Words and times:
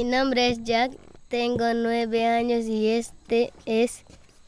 Mi 0.00 0.04
nombre 0.04 0.48
es 0.48 0.64
Jack, 0.64 0.92
tengo 1.28 1.74
nueve 1.74 2.24
años 2.24 2.64
y 2.64 2.88
este 2.88 3.52
es 3.66 4.02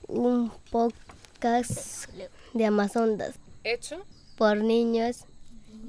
un 0.08 0.50
podcast 0.70 2.08
de 2.54 2.64
Amazonas 2.64 3.34
¿Hecho? 3.62 4.02
por 4.38 4.56
niños 4.56 5.26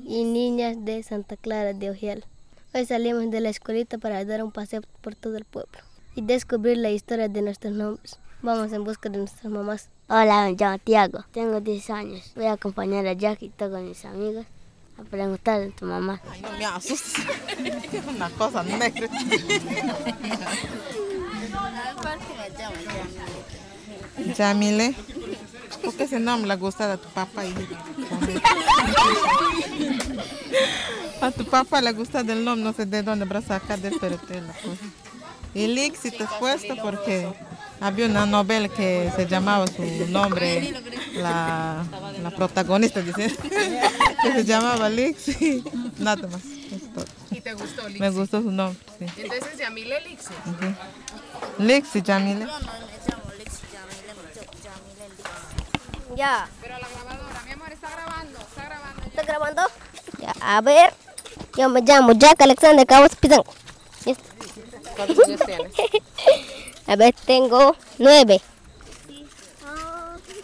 y 0.03 0.25
niñas 0.25 0.83
de 0.83 1.01
Santa 1.01 1.37
Clara 1.37 1.71
de 1.71 1.91
Ojial. 1.91 2.25
Hoy 2.73 2.85
salimos 2.85 3.31
de 3.31 3.39
la 3.39 3.47
escuelita 3.47 3.97
para 3.97 4.25
dar 4.25 4.43
un 4.43 4.51
paseo 4.51 4.81
por 4.99 5.15
todo 5.15 5.37
el 5.37 5.45
pueblo 5.45 5.79
y 6.13 6.23
descubrir 6.23 6.77
la 6.77 6.91
historia 6.91 7.29
de 7.29 7.41
nuestros 7.41 7.71
nombres. 7.71 8.19
Vamos 8.41 8.73
en 8.73 8.83
busca 8.83 9.07
de 9.07 9.19
nuestras 9.19 9.49
mamás. 9.49 9.89
Hola, 10.09 10.43
me 10.43 10.57
llamo 10.59 10.77
Tiago, 10.79 11.23
tengo 11.31 11.61
10 11.61 11.89
años. 11.89 12.33
Voy 12.35 12.47
a 12.47 12.51
acompañar 12.51 13.07
a 13.07 13.13
Jack 13.13 13.41
y 13.41 13.47
todos 13.47 13.81
mis 13.81 14.03
amigos 14.03 14.45
a 14.99 15.03
preguntar 15.03 15.59
de 15.59 15.71
tu 15.71 15.85
mamá. 15.85 16.21
Ay, 16.31 16.41
no 16.41 16.51
me 16.57 16.65
asustes. 16.65 17.13
Es 17.93 18.05
una 18.07 18.29
cosa 18.31 18.63
negra. 18.63 19.07
Yamile, 24.37 24.95
¿por 25.83 25.93
qué 25.95 26.03
ese 26.03 26.19
nombre 26.19 26.47
le 26.47 26.55
gusta 26.55 26.93
a 26.93 26.97
tu 26.97 27.09
papá? 27.09 27.45
Y 27.45 27.53
a 31.21 31.31
tu 31.31 31.45
papá 31.45 31.81
le 31.81 31.91
gusta 31.93 32.23
del 32.23 32.43
nombre, 32.43 32.63
no 32.63 32.73
sé 32.73 32.85
de 32.85 33.01
dónde 33.03 33.25
habrá 33.25 33.41
sacado, 33.41 33.89
pero 33.99 34.17
te 34.17 34.41
la 34.41 34.53
cosa. 34.53 34.85
Y 35.55 35.91
te 35.91 36.27
puesto 36.39 36.75
porque 36.81 37.27
había 37.79 38.05
una 38.07 38.25
novela 38.25 38.69
que 38.69 39.11
se 39.15 39.27
llamaba 39.27 39.67
su 39.67 39.83
nombre, 40.09 40.73
la, 41.13 41.85
la 42.21 42.31
protagonista, 42.31 43.01
dice, 43.01 43.35
que 44.23 44.31
se 44.33 44.45
llamaba 44.45 44.89
Lixi. 44.89 45.63
Nada 45.99 46.27
más. 46.27 46.41
es 46.45 46.93
todo. 46.93 47.05
¿Y 47.31 47.41
te 47.41 47.53
gustó, 47.53 47.87
Lixi? 47.87 47.99
Me 47.99 48.09
gustó 48.09 48.41
su 48.41 48.51
nombre, 48.51 48.79
sí. 48.99 49.05
Entonces, 49.17 49.57
Yamile 49.57 50.01
Lixi. 50.01 50.33
Lixi, 51.59 52.01
Yamile. 52.01 52.47
Ya, 56.15 56.47
Pero 56.61 56.77
la 56.77 56.87
grabadora, 56.87 57.41
mi 57.43 57.51
amor, 57.53 57.71
está 57.71 57.89
grabando, 57.89 58.39
está 58.39 58.65
grabando. 58.65 59.01
¿está 59.03 59.23
grabando? 59.23 59.61
Ya, 60.19 60.33
a 60.41 60.61
ver. 60.61 60.93
Yo 61.57 61.69
me 61.69 61.81
llamo 61.81 62.11
Jack 62.13 62.41
Alexander 62.41 62.85
Cabos 62.85 63.15
Pizan. 63.15 63.41
¿Cuántos 64.95 65.27
años 65.27 65.41
tienes? 65.45 65.73
A 66.87 66.95
ver, 66.95 67.15
tengo 67.25 67.75
nueve. 67.97 68.41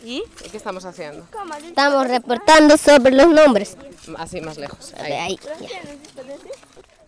¿Y? 0.10 0.24
¿Y 0.44 0.50
qué 0.50 0.58
estamos 0.58 0.84
haciendo? 0.86 1.24
Estamos 1.64 2.08
reportando 2.08 2.78
sobre 2.78 3.12
los 3.12 3.28
nombres. 3.28 3.78
Así, 4.18 4.42
más 4.42 4.58
lejos. 4.58 4.92
Ahí. 4.96 5.14
ahí. 5.14 5.40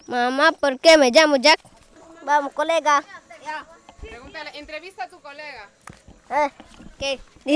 Mamá, 0.05 0.51
¿por 0.51 0.79
qué 0.79 0.99
me 0.99 1.09
llamo 1.09 1.37
Jack? 1.37 1.59
Vamos, 2.23 2.53
colega. 2.53 3.03
Pregúntale, 4.01 4.51
entrevista 4.59 5.05
a 5.05 5.09
tu 5.09 5.19
colega. 5.19 5.67
Ah, 6.29 6.51
¿Qué? 6.99 7.19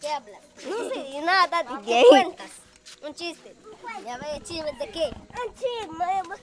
¿Qué 0.00 0.08
hablas? 0.08 0.40
No 0.64 0.88
sé 0.88 1.20
nada, 1.22 1.48
Tati. 1.48 1.74
¿Qué 1.84 2.04
cuentas? 2.08 2.50
Un 3.02 3.12
chiste. 3.12 3.56
Ya 4.06 4.18
ve, 4.18 4.40
chisme 4.44 4.72
de 4.72 4.88
qué? 4.88 5.10
Un 5.44 5.54
chisme. 5.54 6.36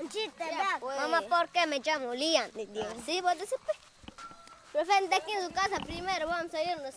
Un 0.00 0.08
chiste, 0.08 0.44
Mamá, 0.80 1.20
¿por 1.28 1.50
qué 1.50 1.66
me 1.66 1.78
llamo 1.78 2.14
Lian? 2.14 2.50
Sí, 3.04 3.20
vos 3.20 3.34
decís, 3.34 3.54
pues. 3.66 3.76
Profe, 4.76 5.08
de 5.08 5.16
aquí 5.16 5.32
en 5.32 5.46
su 5.46 5.54
casa 5.54 5.78
primero, 5.82 6.28
vamos 6.28 6.52
a 6.52 6.62
irnos. 6.62 6.96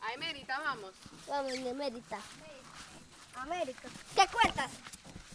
A 0.00 0.14
Emérita, 0.14 0.58
vamos. 0.60 0.92
Vamos 1.28 1.52
de 1.52 1.68
América. 1.68 2.18
América. 3.36 3.88
¿Qué 4.16 4.22
cuentas? 4.32 4.70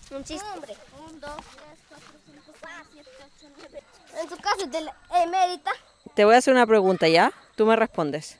Un 0.10 0.24
chiste. 0.24 0.44
Hombre. 0.56 0.76
Un, 1.08 1.20
dos, 1.20 1.36
tres, 1.36 1.80
cuatro, 1.88 2.20
cinco, 2.26 2.52
seis, 2.60 2.88
siete, 2.92 3.10
ocho, 3.20 3.54
nueve. 3.60 3.84
En 4.24 4.28
su 4.28 4.38
casa 4.38 4.66
de 4.66 4.82
la 4.82 4.98
Emérita. 5.22 5.70
Te 6.16 6.26
voy 6.26 6.34
a 6.34 6.40
hacer 6.40 6.52
una 6.52 6.66
pregunta 6.66 7.08
ya, 7.10 7.32
tú 7.56 7.68
me 7.68 7.76
respondes. 7.76 8.40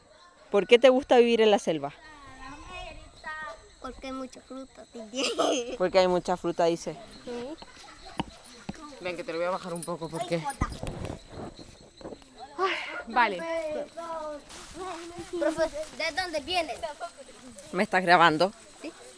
¿Por 0.50 0.66
qué 0.66 0.80
te 0.80 0.90
gusta 0.90 1.20
vivir 1.20 1.42
en 1.42 1.52
la 1.52 1.60
selva? 1.60 1.94
Porque 3.82 4.08
hay 4.08 4.14
mucha 4.14 4.42
fruta. 4.42 4.84
Porque 5.78 6.00
hay 6.00 6.08
mucha 6.08 6.38
fruta, 6.38 6.66
dice. 6.66 6.98
Ven, 9.00 9.16
que 9.16 9.24
te 9.24 9.32
lo 9.32 9.38
voy 9.38 9.46
a 9.46 9.52
bajar 9.52 9.76
un 9.76 9.84
poco 9.84 10.10
porque... 10.10 10.44
Vale. 13.08 13.38
Profe, 15.40 15.64
¿de 15.98 16.22
dónde 16.22 16.40
vienes? 16.42 16.78
¿Me 17.72 17.84
estás 17.84 18.04
grabando? 18.04 18.52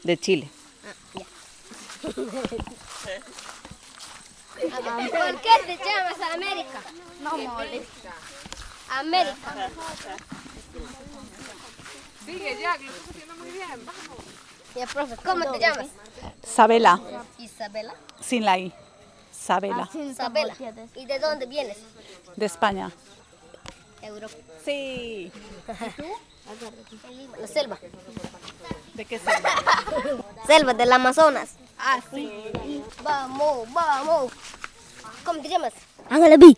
De 0.04 0.18
Chile. 0.18 0.50
¿Por 2.02 2.14
qué 5.42 5.52
te 5.66 5.78
llamas 5.78 6.34
América? 6.34 6.82
No 7.22 7.38
molesta. 7.38 8.14
América. 8.90 9.70
Sigue, 12.26 12.58
Jack, 12.62 12.82
lo 12.82 12.92
estás 12.92 13.10
haciendo 13.10 13.36
muy 13.36 13.52
bien. 13.52 13.68
Vamos. 13.86 14.26
Ya, 14.76 14.86
profe, 14.86 15.16
¿cómo 15.18 15.52
te 15.52 15.60
llamas? 15.60 15.88
Sabela, 16.46 17.00
Isabela. 17.38 17.96
sin 18.22 18.46
la 18.46 18.60
I. 18.60 18.74
Sabela, 19.32 19.90
Isabela. 19.94 20.56
¿Y 20.96 21.06
de 21.06 21.20
dónde 21.20 21.46
vienes? 21.46 21.78
de 22.36 22.46
España. 22.46 22.92
Europa. 24.08 24.36
Sí. 24.64 25.32
La 27.40 27.48
selva. 27.48 27.78
¿De 28.94 29.06
qué 29.06 29.20
selva? 29.20 29.50
Selva 30.48 30.74
del 30.74 30.92
Amazonas. 30.92 31.56
Ah, 31.78 32.00
sí. 32.14 32.32
Vamos, 33.04 33.72
vamos. 33.74 34.32
¿Cómo 35.26 35.42
te 35.42 35.50
llamas? 35.50 35.74
Ángela 36.10 36.38
B. 36.38 36.56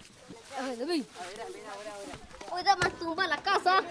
Hoy 2.52 2.64
más 2.64 3.00
tumba 3.00 3.28
la 3.28 3.38
casa. 3.38 3.82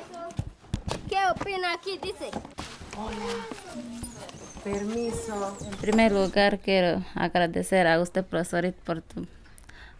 ¿Qué 1.08 1.16
opina 1.30 1.72
aquí? 1.72 1.98
Dice. 1.98 2.30
En 4.64 5.76
primer 5.80 6.12
lugar, 6.12 6.58
quiero 6.58 7.02
agradecer 7.14 7.86
a 7.86 8.00
usted, 8.00 8.24
profesor, 8.24 8.72
por 8.84 9.02
tu 9.02 9.26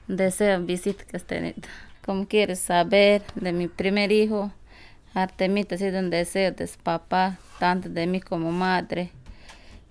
deseo 0.09 0.61
visita 0.61 1.05
que 1.05 1.17
has 1.17 1.25
tenido. 1.25 1.57
Como 2.09 2.27
quieres 2.27 2.61
saber 2.61 3.21
de 3.35 3.53
mi 3.53 3.69
primer 3.69 4.13
hijo, 4.13 4.51
Artemita 5.13 5.75
ha 5.75 5.79
sido 5.79 5.99
un 5.99 6.09
deseo 6.09 6.53
de 6.53 6.67
su 6.67 6.79
papá, 6.79 7.37
tanto 7.59 7.91
de 7.91 8.07
mí 8.07 8.23
como 8.23 8.51
madre. 8.51 9.13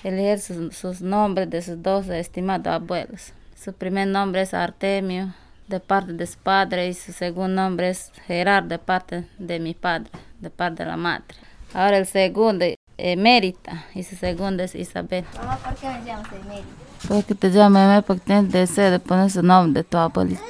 Elegir 0.03 0.39
sus, 0.39 0.75
sus 0.75 1.01
nombres 1.01 1.47
de 1.47 1.61
sus 1.61 1.83
dos 1.83 2.07
estimados 2.07 2.73
abuelos. 2.73 3.33
Su 3.55 3.71
primer 3.71 4.07
nombre 4.07 4.41
es 4.41 4.55
Artemio, 4.55 5.35
de 5.67 5.79
parte 5.79 6.13
de 6.13 6.25
su 6.25 6.39
padre, 6.39 6.87
y 6.87 6.95
su 6.95 7.13
segundo 7.13 7.61
nombre 7.61 7.89
es 7.89 8.11
Gerardo, 8.25 8.69
de 8.69 8.79
parte 8.79 9.27
de 9.37 9.59
mi 9.59 9.75
padre, 9.75 10.09
de 10.39 10.49
parte 10.49 10.85
de 10.85 10.89
la 10.89 10.97
madre. 10.97 11.37
Ahora 11.71 11.99
el 11.99 12.07
segundo, 12.07 12.65
Emérita, 12.97 13.85
y 13.93 14.01
su 14.01 14.15
segundo 14.15 14.63
es 14.63 14.73
Isabel. 14.73 15.23
Mamá, 15.35 15.57
¿por 15.57 15.75
qué 15.75 15.87
me 15.87 16.03
llamas 16.03 16.33
Emérita? 16.33 16.67
Porque 17.07 17.35
te 17.35 17.49
llamo 17.49 17.77
Emel 17.77 18.01
porque 18.01 18.23
tienes 18.25 18.51
deseo 18.51 18.89
de 18.89 18.97
poner 18.97 19.29
su 19.29 19.43
nombre 19.43 19.83
de 19.83 19.87
tu 19.87 19.97
abuelita. 19.97 20.41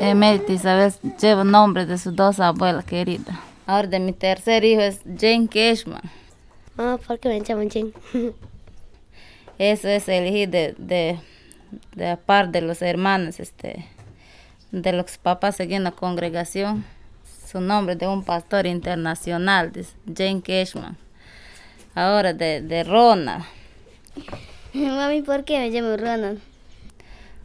Emérita 0.00 0.52
Isabel 0.52 0.94
lleva 1.20 1.42
el 1.42 1.50
nombre 1.50 1.84
de 1.84 1.98
sus 1.98 2.16
dos 2.16 2.40
abuelas 2.40 2.86
queridas. 2.86 3.38
Ahora 3.66 3.86
de 3.86 4.00
mi 4.00 4.14
tercer 4.14 4.64
hijo 4.64 4.80
es 4.80 5.00
Jane 5.04 5.46
Cashman. 5.46 6.00
Mamá, 6.74 6.96
¿por 6.96 7.18
qué 7.18 7.28
me 7.28 7.40
llamo 7.40 7.68
Jen? 7.68 7.92
Eso 9.58 9.88
es 9.88 10.08
elegir 10.08 10.48
de, 10.48 10.74
de, 10.78 11.18
de 11.94 12.16
par 12.16 12.50
de 12.50 12.62
los 12.62 12.80
hermanos, 12.80 13.40
este, 13.40 13.84
de 14.70 14.92
los 14.94 15.18
papás 15.18 15.56
según 15.56 15.84
la 15.84 15.90
congregación. 15.90 16.86
Su 17.46 17.60
nombre 17.60 17.94
de 17.94 18.08
un 18.08 18.24
pastor 18.24 18.66
internacional, 18.66 19.70
dice 19.70 19.92
Jane 20.16 20.40
Cashman. 20.40 20.96
Ahora 21.94 22.32
de, 22.32 22.62
de 22.62 22.84
Ronald. 22.84 23.44
Mami, 24.72 25.20
¿por 25.20 25.44
qué 25.44 25.58
me 25.58 25.68
llamo 25.68 25.94
Ronald? 25.98 26.40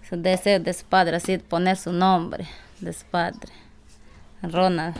Su 0.07 0.17
deseo 0.17 0.59
de 0.59 0.73
su 0.73 0.85
padre, 0.85 1.17
así 1.17 1.37
poner 1.37 1.77
su 1.77 1.91
nombre 1.91 2.45
de 2.79 2.93
su 2.93 3.05
padre, 3.05 3.51
Ronald. 4.41 4.95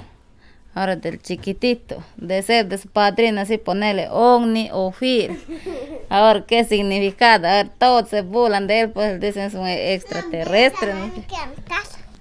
Ahora 0.74 0.98
del 0.98 1.22
chiquitito, 1.22 2.04
deseo 2.18 2.66
de 2.66 2.78
su 2.78 2.90
padrino, 2.90 3.40
así 3.40 3.58
ponerle 3.58 4.10
Omni 4.10 4.70
o 4.74 4.92
Fir. 4.92 5.40
Ahora, 6.10 6.44
¿qué 6.46 6.66
significado? 6.66 7.48
Ahora 7.48 7.70
todos 7.78 8.10
se 8.10 8.22
burlan 8.22 8.68
de 8.68 8.82
él, 8.82 8.90
pues 8.90 9.22
dicen 9.22 9.44
es 9.44 9.54
un 9.54 9.68
extraterrestre. 9.68 10.94
¿no? 10.94 11.12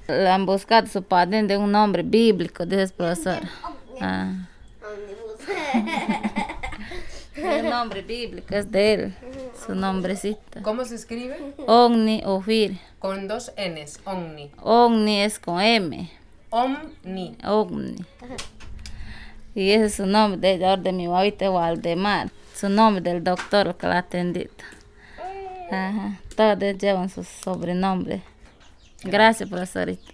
Le 0.06 0.28
han 0.28 0.46
buscado 0.46 0.86
su 0.86 1.02
padrino 1.02 1.48
de 1.48 1.56
un 1.56 1.72
nombre 1.72 2.04
bíblico, 2.04 2.64
dice 2.64 2.82
el 2.82 2.90
profesor. 2.90 3.40
Ah. 4.00 4.32
El 7.34 7.64
nombre 7.70 8.02
bíblico 8.02 8.54
es 8.54 8.70
de 8.70 8.94
él, 8.94 9.14
su 9.66 9.74
nombrecito. 9.74 10.62
¿Cómo 10.62 10.84
se 10.84 10.94
escribe? 10.96 11.54
Omni 11.66 12.22
o 12.24 12.40
Fir. 12.40 12.78
Con 12.98 13.28
dos 13.28 13.52
Ns. 13.56 14.00
Omni. 14.04 14.50
Omni 14.60 15.22
es 15.22 15.38
con 15.38 15.60
M. 15.60 16.10
Omni. 16.50 17.36
Omni. 17.44 18.04
Y 19.54 19.70
ese 19.70 19.86
es 19.86 19.94
su 19.94 20.06
nombre 20.06 20.40
de, 20.40 20.58
de, 20.58 20.76
de 20.76 20.92
mi 20.92 21.06
babita 21.06 21.50
Waldemar. 21.50 22.30
Su 22.54 22.68
nombre 22.68 23.02
del 23.02 23.22
doctor 23.22 23.76
que 23.76 23.86
la 23.86 23.96
ha 23.96 23.98
atendido. 23.98 24.52
Ajá. 25.70 26.20
Todos 26.36 26.78
llevan 26.78 27.08
su 27.08 27.24
sobrenombre 27.24 28.22
Gracias, 29.04 29.48
profesorita. 29.48 30.12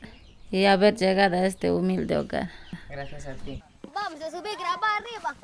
Y 0.51 0.65
haber 0.65 0.97
llegado 0.97 1.37
a 1.37 1.47
este 1.47 1.71
humilde 1.71 2.19
hogar. 2.19 2.51
Gracias 2.89 3.27
a 3.27 3.35
ti. 3.35 3.63
Vamos 3.95 4.21
a 4.21 4.31
subir, 4.31 4.53
grabar 4.59 5.01
arriba. 5.01 5.35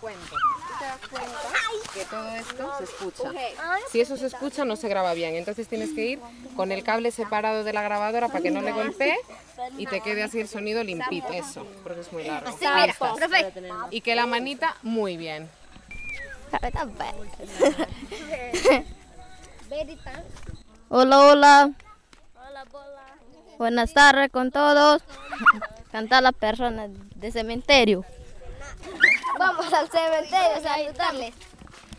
¿Tú 0.00 0.06
te 0.78 0.84
das 0.84 0.98
cuenta 1.10 1.38
que 1.92 2.04
todo 2.06 2.28
esto 2.28 2.72
se 2.78 2.84
escucha? 2.84 3.32
Si 3.90 4.00
eso 4.00 4.16
se 4.16 4.26
escucha, 4.26 4.64
no 4.64 4.76
se 4.76 4.88
graba 4.88 5.12
bien. 5.12 5.34
Entonces 5.34 5.68
tienes 5.68 5.90
que 5.90 6.06
ir 6.06 6.20
con 6.56 6.72
el 6.72 6.82
cable 6.82 7.10
separado 7.10 7.64
de 7.64 7.72
la 7.72 7.82
grabadora 7.82 8.28
para 8.28 8.40
que 8.40 8.50
no 8.50 8.62
le 8.62 8.72
golpee 8.72 9.18
y 9.76 9.86
te 9.86 10.00
quede 10.00 10.22
así 10.22 10.40
el 10.40 10.48
sonido 10.48 10.82
limpito. 10.82 11.30
Eso, 11.32 11.66
porque 11.82 12.00
es 12.00 12.12
muy 12.12 12.24
largo. 12.24 12.48
Así, 12.48 12.66
mira, 12.66 12.94
profe. 12.98 13.52
Y 13.90 14.00
que 14.00 14.14
la 14.14 14.26
manita, 14.26 14.76
muy 14.82 15.16
bien. 15.16 15.48
Hola, 20.88 21.20
hola. 21.20 21.70
Buenas 23.58 23.92
tardes 23.92 24.30
con 24.30 24.50
todos. 24.50 25.02
Cantar 25.92 26.22
las 26.22 26.32
personas 26.32 26.90
de 27.14 27.30
cementerio. 27.30 28.04
Vamos 29.40 29.72
al 29.72 29.90
cementerio 29.90 30.56
a 30.56 30.60
saludarles. 30.60 31.34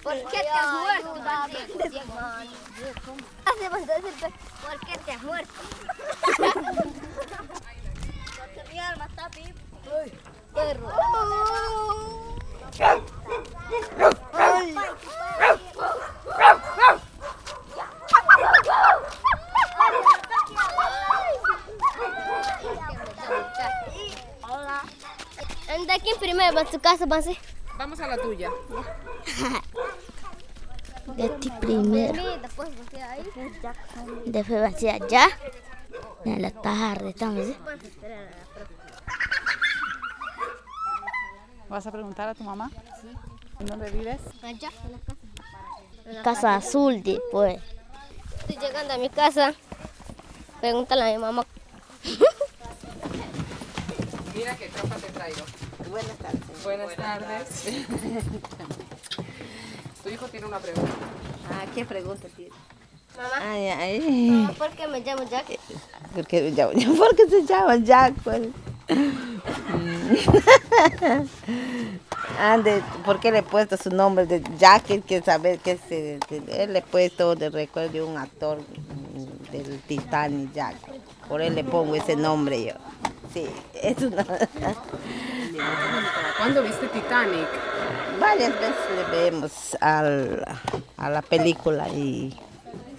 ¿Por 0.03 0.13
qué 0.13 0.41
te 0.41 0.49
has 0.49 0.73
muerto? 0.73 1.13
¿por 4.61 4.79
qué 4.85 4.97
te 5.03 5.11
has 5.11 5.23
muerto? 5.23 5.53
Porque 8.37 8.63
mi 8.71 8.77
alma 8.79 9.05
está 9.05 9.27
viva. 9.29 9.59
Perro. 10.53 10.91
Ay. 14.33 14.75
Hola. 24.43 24.81
Anda 25.73 25.93
aquí 25.95 26.11
primero 26.19 26.53
para 26.53 26.69
tu 26.69 26.79
casa, 26.91 27.07
Pase. 27.07 27.37
Vamos 27.77 27.99
a 28.01 28.07
la 28.07 28.17
tuya. 28.17 28.49
De 31.15 31.29
ti 31.29 31.49
primero. 31.59 32.37
Después 34.25 34.61
va 34.61 34.67
hacia 34.67 34.95
allá. 34.95 35.29
En 36.25 36.41
la 36.41 36.51
tarde 36.51 37.09
estamos. 37.09 37.47
¿eh? 37.47 37.55
¿Vas 41.69 41.87
a 41.87 41.91
preguntar 41.91 42.27
a 42.29 42.35
tu 42.35 42.43
mamá? 42.43 42.69
¿En 43.59 43.65
dónde 43.65 43.89
vives? 43.89 44.19
Allá, 44.43 44.69
en 44.85 44.91
la 44.91 44.99
casa. 44.99 46.23
Casa 46.23 46.55
azul 46.55 47.01
después. 47.03 47.61
Estoy 48.39 48.57
llegando 48.57 48.93
a 48.93 48.97
mi 48.97 49.09
casa. 49.09 49.53
Pregúntale 50.59 51.03
a 51.03 51.05
mi 51.05 51.17
mamá. 51.17 51.45
Mira 54.35 54.55
qué 54.57 54.67
tropa 54.69 54.95
te 54.95 55.09
traigo. 55.09 55.45
Buenas 55.89 56.17
tardes. 56.17 56.63
Buenas 56.63 56.95
tardes. 56.95 57.63
tu 60.03 60.09
hijo 60.09 60.25
tiene 60.27 60.45
una 60.47 60.59
pregunta. 60.59 60.91
Ah, 61.51 61.65
¿qué 61.73 61.85
pregunta 61.85 62.27
tiene? 62.35 62.51
Mamá. 63.17 63.51
Ay, 63.51 63.67
ay. 63.67 64.49
¿Por 64.57 64.69
qué 64.71 64.87
me 64.87 64.99
llamo 65.01 65.23
Jack? 65.29 65.45
¿Por 66.13 66.25
qué, 66.27 66.41
me 66.43 66.51
llamo- 66.51 66.97
por 66.97 67.15
qué 67.15 67.27
se 67.29 67.45
llama 67.45 67.75
Jack? 67.77 68.13
Pues? 68.23 68.41
Ande, 72.39 72.81
¿por 73.05 73.19
qué 73.19 73.31
le 73.31 73.39
he 73.39 73.43
puesto 73.43 73.77
su 73.77 73.89
nombre 73.89 74.25
de 74.25 74.41
Jack? 74.57 74.89
Él 74.91 75.03
que 75.03 75.21
saber 75.21 75.59
que 75.59 75.77
se, 75.77 76.19
él 76.47 76.73
le 76.73 76.79
he 76.79 76.81
puesto 76.81 77.35
de 77.35 77.49
recuerdo 77.49 77.91
de 77.93 78.01
un 78.01 78.17
actor 78.17 78.59
del 79.51 79.79
Titanic, 79.81 80.53
Jack. 80.53 80.75
Por 81.27 81.41
él 81.41 81.55
le 81.55 81.63
pongo 81.63 81.95
ese 81.95 82.15
nombre 82.15 82.63
yo. 82.65 82.73
Sí, 83.33 83.45
es 83.73 83.97
una... 84.01 84.25
¿Cuándo 86.37 86.63
viste 86.63 86.87
Titanic? 86.87 87.47
Varias 88.19 88.53
veces 88.59 88.75
le 88.95 89.17
vemos 89.31 89.77
al- 89.81 90.45
a 90.97 91.09
la 91.09 91.21
película 91.21 91.87
y 91.89 92.37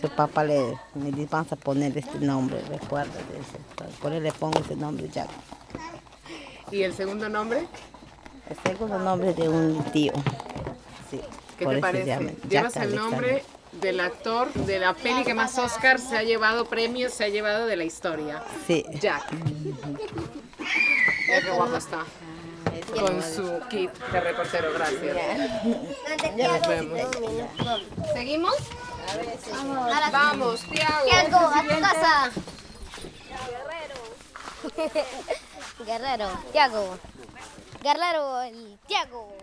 su 0.00 0.08
papá 0.10 0.44
le 0.44 0.76
me 0.94 1.10
dice, 1.12 1.28
vamos 1.30 1.52
a 1.52 1.56
poner 1.56 1.96
este 1.96 2.18
nombre, 2.18 2.60
recuerda. 2.68 3.12
Por 4.00 4.12
él 4.12 4.22
le 4.24 4.32
pongo 4.32 4.58
ese 4.60 4.74
nombre, 4.76 5.08
Jack. 5.08 5.28
¿Y 6.70 6.82
el 6.82 6.94
segundo 6.94 7.28
nombre? 7.28 7.66
El 8.48 8.56
segundo 8.70 8.98
nombre 8.98 9.32
de 9.34 9.48
un 9.48 9.82
tío. 9.92 10.12
Sí, 11.10 11.20
¿Qué 11.58 11.66
te 11.66 11.78
parece? 11.78 12.36
Llevas 12.48 12.76
el 12.76 12.94
nombre 12.96 13.44
del 13.80 14.00
actor 14.00 14.52
de 14.52 14.78
la 14.78 14.94
peli 14.94 15.22
que 15.24 15.34
más 15.34 15.56
Oscar 15.58 15.98
se 16.00 16.16
ha 16.18 16.22
llevado 16.22 16.64
premios, 16.66 17.12
se 17.12 17.24
ha 17.24 17.28
llevado 17.28 17.66
de 17.66 17.76
la 17.76 17.84
historia. 17.84 18.42
Sí. 18.66 18.84
Jack. 19.00 19.32
Mira 21.28 21.40
qué 21.40 21.50
guapo 21.54 21.76
está. 21.76 22.04
Con 22.98 23.22
su 23.22 23.60
kit 23.68 23.90
de 23.90 24.20
reportero, 24.20 24.72
gracias. 24.74 25.16
Nos 26.36 26.68
vemos. 26.68 27.00
¿Seguimos? 28.12 28.56
Vamos, 30.12 30.60
Tiago. 30.62 31.04
Tiago, 31.04 31.38
a 31.38 31.62
tu 31.62 31.80
casa. 31.80 32.30
Guerrero. 35.84 35.86
Guerrero, 35.86 36.28
Tiago. 36.52 36.98
Guerrero, 37.82 38.42
el 38.42 38.78
Tiago. 38.86 39.36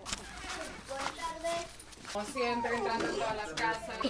Como 2.13 2.25
siempre, 2.25 2.75
entrando 2.75 3.05
en 3.05 3.15
todas 3.15 3.35
las 3.35 3.53
casas. 3.53 3.95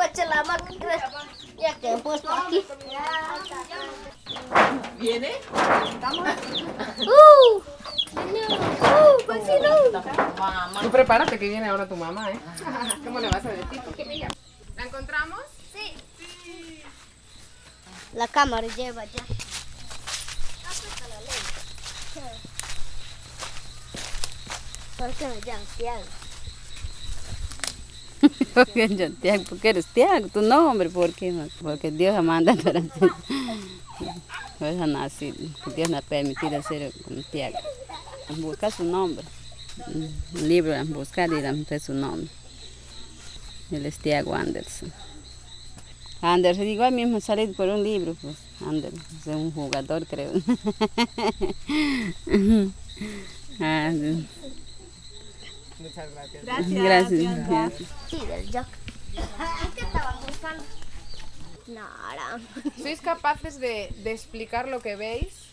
Pues 0.00 0.28
la 0.28 0.44
máquina. 0.44 1.10
Ya 1.60 1.74
que 1.74 1.92
he 1.92 1.98
puesto 1.98 2.30
aquí. 2.30 2.64
¿Viene? 4.98 5.32
¡Uh! 7.00 7.62
¡Uh! 8.16 9.26
¡Vecino! 9.28 10.80
Tú 10.80 10.90
prepárate 10.90 11.38
que 11.38 11.48
viene 11.48 11.68
ahora 11.68 11.86
tu 11.86 11.96
mamá, 11.96 12.30
¿eh? 12.30 12.40
¿Cómo 13.04 13.20
le 13.20 13.28
vas 13.28 13.44
a 13.44 13.50
decir? 13.50 13.82
¿La 14.76 14.84
encontramos? 14.84 15.40
Sí. 15.72 16.82
La 18.14 18.26
cámara 18.26 18.66
lleva 18.68 19.04
ya. 19.04 19.22
¿Por 24.96 25.10
qué 25.12 25.26
me 25.28 25.40
llaman 25.40 26.29
Yo, 28.74 29.10
Tiago, 29.12 29.44
porque 29.48 29.70
eres 29.70 29.86
Tiago, 29.86 30.28
tu 30.28 30.42
nombre, 30.42 30.90
¿por 30.90 31.12
qué? 31.12 31.34
Porque 31.60 31.90
Dios 31.90 32.16
ha 32.16 32.22
mandado 32.22 32.62
para. 32.62 32.82
Por 34.58 34.68
eso 34.68 34.86
nací, 34.86 35.32
Dios 35.74 35.88
me 35.88 35.96
ha 35.96 36.02
permitido 36.02 36.62
ser 36.62 36.92
como 37.02 37.22
Tiago. 37.22 37.56
Buscar 38.36 38.70
su 38.70 38.84
nombre. 38.84 39.24
Un 39.86 40.48
libro, 40.48 40.74
buscar 40.86 41.30
y 41.32 41.40
dar 41.40 41.80
su 41.80 41.94
nombre. 41.94 42.28
Él 43.70 43.86
es 43.86 43.98
Tiago 43.98 44.34
Anderson. 44.34 44.92
Anderson, 46.20 46.66
igual 46.66 46.92
mismo 46.92 47.20
salí 47.20 47.46
por 47.46 47.68
un 47.68 47.82
libro, 47.82 48.14
pues 48.20 48.36
Anderson, 48.66 49.00
es 49.20 49.26
un 49.26 49.52
jugador 49.52 50.06
creo. 50.06 50.32
Ah. 53.62 53.92
Muchas 55.90 56.12
gracias. 56.12 56.44
gracias. 56.44 57.48
gracias. 57.48 57.88
Sí, 58.08 58.26
del 58.26 58.50
Jack. 58.50 58.68
¿Qué 59.74 59.80
estaban 59.80 60.20
buscando? 60.24 60.64
Nada. 61.66 62.40
¿Sois 62.80 63.00
capaces 63.00 63.58
de, 63.58 63.92
de 64.04 64.12
explicar 64.12 64.68
lo 64.68 64.80
que 64.80 64.94
veis? 64.94 65.48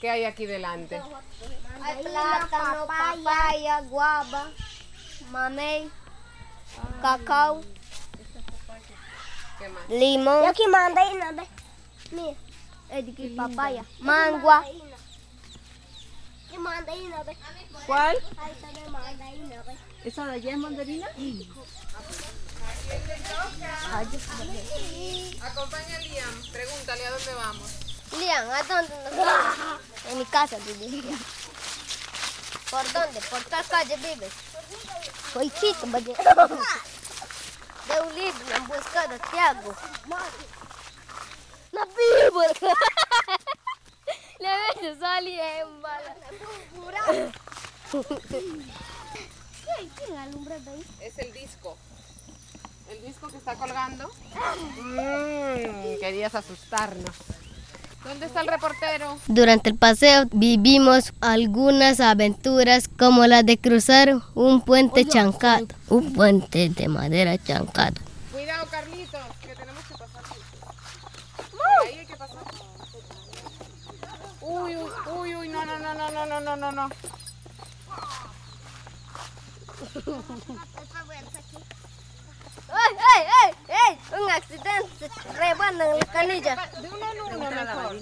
¿Qué 0.00 0.08
hay 0.10 0.24
aquí 0.24 0.46
delante? 0.46 1.00
Hay 1.82 2.02
plátano, 2.02 2.86
papaya, 2.86 3.80
guava, 3.82 4.50
mamey, 5.30 5.90
cacao, 7.02 7.62
¿Qué 9.58 9.68
más? 9.68 9.88
limón. 9.88 10.44
Y 10.44 10.46
aquí 10.46 10.66
mandarina, 10.68 11.32
ve. 11.32 11.42
Mira, 12.12 12.36
es 12.90 13.06
de 13.06 13.12
aquí 13.12 13.28
papaya, 13.30 13.84
mangua. 13.98 14.64
Y 16.54 16.58
mandarina, 16.58 17.22
ve. 17.24 17.36
¿Cuál? 17.86 18.16
Ahí 18.38 18.52
está 18.52 18.80
de 18.80 18.88
mandarina, 18.88 19.62
ve. 19.62 19.76
¿Esa 20.04 20.26
de 20.26 20.32
allá 20.32 20.50
es 20.52 20.58
mandarina? 20.58 21.08
Acompaña 25.42 25.96
a 25.96 25.98
Liam, 26.00 26.42
pregúntale 26.52 27.06
a 27.06 27.10
dónde 27.10 27.34
vamos. 27.34 27.70
Lian, 28.18 28.50
¿a 28.50 28.62
dónde 28.62 28.94
nos 29.04 29.16
vamos? 29.16 29.80
En 30.10 30.18
mi 30.18 30.24
casa, 30.26 30.56
te 30.58 30.74
diría. 30.74 31.16
¿Por 32.70 32.92
dónde? 32.92 33.20
¿Por 33.20 33.44
qué 33.44 33.56
calle 33.68 33.96
vives? 33.96 34.32
Por 35.32 35.50
Quito, 35.52 35.86
vaya. 35.86 36.14
De 37.88 38.00
un 38.00 38.14
libro 38.14 38.56
en 38.56 38.66
busca 38.66 39.06
de 39.08 39.18
Tiago. 39.18 39.74
La 41.72 41.84
víbora. 41.84 42.76
Le 44.44 44.50
ves 44.88 44.98
salir 44.98 45.40
en 45.40 45.80
bala. 45.80 46.16
Es 51.00 51.18
el 51.18 51.32
disco. 51.32 51.78
El 52.90 53.06
disco 53.06 53.28
que 53.28 53.38
está 53.38 53.54
colgando. 53.54 54.10
Mm, 54.82 55.98
querías 55.98 56.34
asustarnos. 56.34 57.14
¿Dónde 58.04 58.26
está 58.26 58.42
el 58.42 58.48
reportero? 58.48 59.18
Durante 59.28 59.70
el 59.70 59.78
paseo 59.78 60.26
vivimos 60.30 61.14
algunas 61.22 62.00
aventuras 62.00 62.86
como 62.86 63.26
la 63.26 63.42
de 63.42 63.56
cruzar 63.56 64.14
un 64.34 64.60
puente 64.60 65.06
chancado, 65.08 65.68
un 65.88 66.12
puente 66.12 66.68
de 66.68 66.88
madera 66.88 67.38
chancado. 67.38 67.94
Cuidado, 68.30 68.66
Carlitos, 68.70 69.20
que 69.40 69.54
tenemos 69.54 69.84
que 69.84 69.94
pasar. 69.94 70.22
Por 71.50 71.86
ahí 71.86 71.98
hay 72.00 72.06
que 72.06 72.16
pasar. 72.16 72.44
Uy, 74.64 74.76
uy, 74.76 74.90
uy, 75.12 75.36
uy, 75.36 75.48
no, 75.50 75.62
no, 75.66 75.78
no, 75.78 75.92
no, 75.92 76.10
no, 76.10 76.24
no, 76.24 76.40
no, 76.40 76.56
no, 76.56 76.72
no. 76.72 76.88
¡Ay, 82.72 82.96
ay, 83.14 83.26
ay! 83.42 83.54
¡Ey! 83.68 83.98
Un 84.18 84.30
accidente. 84.30 85.10
Rebandan 85.34 85.98
la 85.98 86.06
canilla. 86.06 86.56
De 86.80 86.88
uno 86.88 87.12
en 87.12 87.20
uno, 87.20 87.50
mejor. 87.50 88.00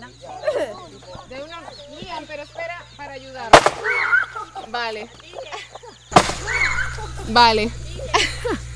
De 1.28 1.42
uno. 1.42 1.56
Liam, 2.00 2.26
pero 2.28 2.42
espera 2.44 2.84
para 2.96 3.14
ayudar. 3.14 3.50
Vale. 4.68 5.10
Vale. 7.26 7.72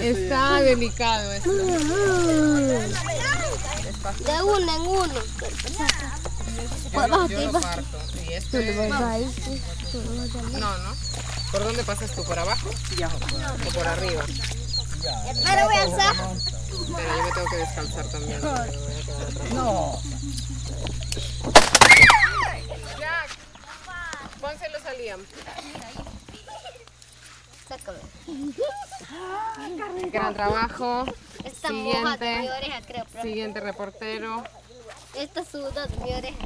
Está 0.00 0.60
delicado 0.62 1.32
esto. 1.32 1.52
De 1.52 1.62
uno 4.42 4.74
en 4.74 4.80
uno. 4.82 5.20
Yo 6.92 7.06
lo, 7.08 7.28
yo 7.28 7.40
lo 7.52 7.60
parto. 7.60 7.98
Y 8.28 8.32
esto 8.32 8.58
es- 8.58 8.76
No, 10.52 10.78
no. 10.78 10.96
¿Por 11.52 11.64
dónde 11.64 11.82
pasas 11.84 12.10
tú? 12.14 12.24
¿Por 12.24 12.38
abajo? 12.38 12.68
¿O 12.68 13.74
por 13.74 13.86
arriba? 13.88 14.22
Ahora 15.46 15.64
voy 15.66 15.76
a 15.76 15.82
alzar. 15.82 16.14
Espera, 16.16 17.16
yo 17.16 17.22
me 17.24 17.32
tengo 17.32 17.46
que 17.50 17.56
descansar 17.56 18.06
también. 18.08 18.40
No. 19.54 20.00
Jack, 22.98 23.30
pónselos 24.40 24.84
a 24.86 24.92
Liam. 24.94 25.20
Sácalo. 27.68 27.98
Gran 30.10 30.34
trabajo. 30.34 31.04
Está 31.44 31.70
mojada 31.72 32.16
mi 32.16 32.26
Siguiente. 32.26 32.52
oreja, 32.56 32.80
creo. 32.86 33.04
pero 33.12 33.22
Siguiente 33.22 33.60
reportero. 33.60 34.42
Está 35.14 35.44
sudada 35.44 35.86
mi 36.02 36.14
oreja. 36.14 36.36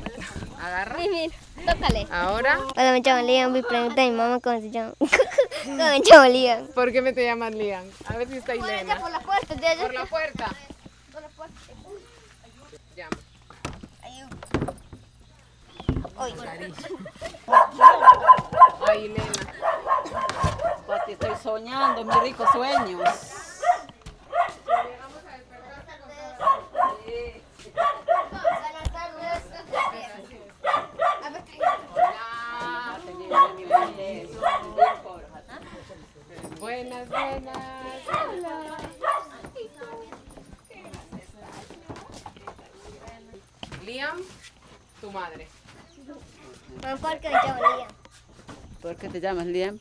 Agarra. 0.61 0.99
Mira, 0.99 1.13
mira, 1.57 1.73
tócale. 1.73 2.07
Ahora, 2.11 2.59
Hola, 2.77 2.93
me 2.93 3.01
llamo 3.01 3.23
Liam. 3.27 3.53
Me 3.53 3.63
pregunté 3.63 4.01
a 4.01 4.05
mi 4.05 4.11
mamá 4.13 4.41
cómo 4.41 4.61
se 4.61 4.71
llama. 4.71 4.93
¿Cómo 5.65 5.77
me 5.77 6.01
llamo 6.01 6.25
Liam? 6.29 6.67
¿por 6.69 6.93
qué 6.93 7.03
me 7.03 7.13
te 7.13 7.25
llamas 7.25 7.53
Liam? 7.55 7.85
A 8.07 8.17
ver 8.17 8.29
si 8.29 8.37
está 8.39 8.55
Por 8.55 8.65
allá, 8.65 8.81
Ilena. 8.83 9.01
por 9.01 9.11
la 9.11 9.21
puerta 9.21 9.55
de 9.55 9.67
allá. 9.67 9.83
Por 9.83 9.95
la 9.95 10.07
puerta. 10.07 10.47
Por 11.13 11.23
la 11.23 11.29
puerta. 11.29 11.55
Llama. 12.97 13.17
Ay, 16.19 16.33
Ilena. 19.05 19.23
Pati, 20.93 21.13
estoy 21.13 21.35
soñando 21.43 22.05
mis 22.05 22.21
ricos 22.21 22.47
sueños. 22.51 23.09
Buenas, 36.61 37.09
buenas. 37.09 37.57
Hola. 38.07 38.77
Liam, 43.83 44.19
tu 45.01 45.11
madre. 45.11 45.49
¿Por 47.01 47.19
qué 47.19 47.31
me 47.31 47.35
llamo 47.35 47.63
Liam? 47.77 47.89
¿Por 48.83 48.97
qué 48.97 49.09
te 49.09 49.21
llamas 49.23 49.47
Liam? 49.47 49.81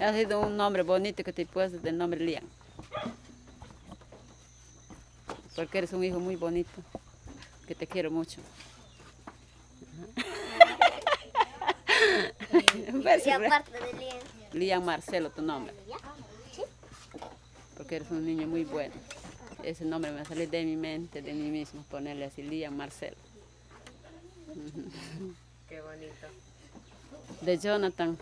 Ha 0.00 0.12
sido 0.12 0.40
un 0.40 0.56
nombre 0.56 0.82
bonito 0.82 1.22
que 1.22 1.32
te 1.32 1.46
puesto 1.46 1.78
del 1.78 1.96
nombre 1.96 2.20
Liam. 2.20 2.44
Porque 5.54 5.78
eres 5.78 5.92
un 5.92 6.02
hijo 6.02 6.18
muy 6.18 6.36
bonito, 6.36 6.82
que 7.66 7.74
te 7.74 7.86
quiero 7.86 8.10
mucho. 8.10 8.40
Y 13.24 13.30
aparte 13.30 13.72
de 14.52 14.78
Marcelo, 14.80 15.30
tu 15.30 15.42
nombre. 15.42 15.74
Porque 17.76 17.96
eres 17.96 18.10
un 18.10 18.24
niño 18.24 18.46
muy 18.46 18.64
bueno. 18.64 18.94
Ese 19.62 19.84
nombre 19.84 20.12
me 20.12 20.24
salió 20.24 20.48
de 20.48 20.64
mi 20.64 20.76
mente, 20.76 21.22
de 21.22 21.32
mí 21.32 21.50
mismo, 21.50 21.82
ponerle 21.90 22.26
así, 22.26 22.42
Liam 22.42 22.76
Marcelo. 22.76 23.16
Qué 25.68 25.80
bonito. 25.80 26.26
de 27.40 27.58
Jonathan, 27.58 28.18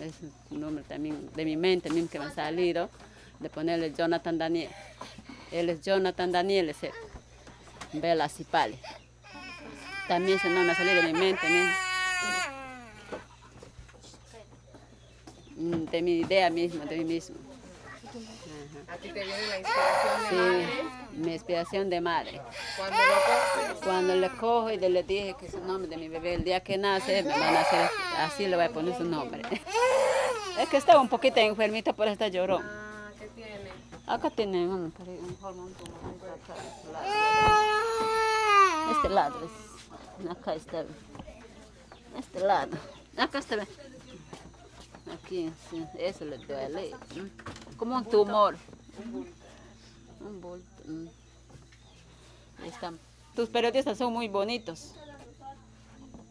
es 0.00 0.14
un 0.50 0.60
nombre 0.60 0.84
también 0.84 1.30
de 1.34 1.44
mi 1.44 1.56
mente 1.56 1.90
mismo 1.90 2.08
que 2.10 2.18
me 2.18 2.26
ha 2.26 2.30
salido, 2.30 2.90
de 3.40 3.48
ponerle 3.48 3.92
Jonathan 3.92 4.38
Daniel. 4.38 4.70
Él 5.52 5.70
es 5.70 5.82
Jonathan 5.82 6.32
Daniel, 6.32 6.70
ese 6.70 6.92
Vela 7.92 8.28
Cipale. 8.28 8.78
También 10.08 10.38
ese 10.38 10.48
nombre 10.48 10.66
me 10.66 10.72
ha 10.72 10.76
salido 10.76 10.96
de 11.02 11.12
mi 11.12 11.18
mente 11.18 11.48
mismo. 11.48 11.72
Mm, 15.56 15.84
De 15.90 16.02
mi 16.02 16.18
idea 16.18 16.50
misma, 16.50 16.84
de 16.84 16.98
mí 16.98 17.04
mismo. 17.04 17.36
A 18.88 18.96
ti 18.98 19.08
te 19.08 19.24
viene 19.24 19.46
la 19.48 19.58
inspiración 19.58 20.30
de 20.30 20.66
madre. 20.66 21.05
Mi 21.16 21.32
inspiración 21.32 21.88
de 21.90 22.00
madre. 22.00 22.40
Cuando 23.82 24.14
le 24.14 24.28
cojo 24.30 24.70
y 24.70 24.76
le 24.78 25.02
dije 25.02 25.34
que 25.38 25.46
es 25.46 25.54
el 25.54 25.66
nombre 25.66 25.88
de 25.88 25.96
mi 25.96 26.08
bebé, 26.08 26.34
el 26.34 26.44
día 26.44 26.60
que 26.60 26.76
nace, 26.76 27.22
me 27.22 27.30
van 27.30 27.56
a 27.56 27.60
hacer 27.60 27.90
así, 28.18 28.46
le 28.46 28.56
voy 28.56 28.66
a 28.66 28.70
poner 28.70 28.96
su 28.96 29.04
nombre. 29.04 29.42
Es 30.58 30.70
que 30.70 30.78
estaba 30.78 31.02
un 31.02 31.08
poquito 31.10 31.38
enfermita, 31.38 31.92
por 31.92 32.08
está 32.08 32.28
lloró. 32.28 32.60
Ah, 32.62 33.10
¿qué 33.18 33.28
tiene? 33.28 33.70
Acá 34.06 34.30
tiene 34.30 34.66
un, 34.66 34.90
un 35.06 35.36
hormón 35.42 35.70
este 38.92 39.08
lado. 39.10 39.36
Es- 39.44 40.30
acá 40.30 40.54
está. 40.54 40.84
Este 42.18 42.40
lado. 42.40 42.76
Acá 43.18 43.38
está. 43.38 43.56
Aquí, 45.12 45.52
sí, 45.70 45.84
eso 45.98 46.24
le 46.24 46.38
duele. 46.38 46.92
Como 47.76 47.96
un 47.96 48.04
tumor. 48.06 48.56
Un 50.20 50.40
bulto. 50.40 50.75
Mm. 50.86 51.06
Ahí 52.62 52.68
están. 52.68 52.98
Tus 53.34 53.48
periodistas 53.48 53.98
son 53.98 54.12
muy 54.12 54.28
bonitos. 54.28 54.94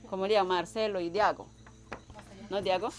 Como 0.09 0.23
diría 0.23 0.43
Marcelo 0.43 0.99
y 0.99 1.09
Diago. 1.09 1.47
¿No, 2.49 2.61
Diago? 2.61 2.89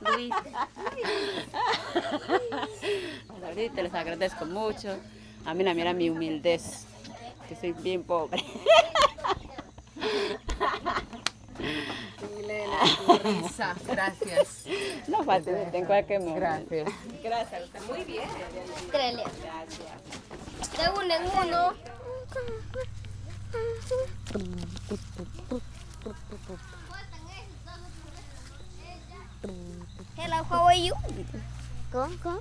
Luis. 0.00 0.34
Ahorita 3.44 3.82
les 3.82 3.94
agradezco 3.94 4.46
mucho. 4.46 4.96
A 5.44 5.54
mí 5.54 5.64
la 5.64 5.74
mira 5.74 5.92
mi 5.92 6.08
humildez, 6.08 6.84
que 7.48 7.56
soy 7.56 7.72
bien 7.72 8.04
pobre. 8.04 8.44
Gracias. 13.86 14.64
No 15.08 15.24
falte 15.24 15.68
en 15.72 15.84
cualquier 15.84 16.20
momento. 16.20 16.40
Gracias. 16.40 16.88
Gracias. 17.22 17.62
Muy 17.88 18.04
bien. 18.04 18.28
Liam. 18.92 19.30
De 20.76 20.90
uno 20.90 21.14
en 21.14 21.22
uno. 21.38 21.74
Hello, 30.16 30.44
how 30.48 30.68
are 30.68 30.82
you? 30.82 30.94
¿Cómo? 31.90 32.16
¿Cómo? 32.22 32.40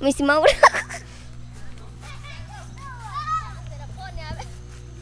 Miss 0.00 0.20
Maura. 0.20 0.52
A 4.24 4.34
ver, 4.34 4.46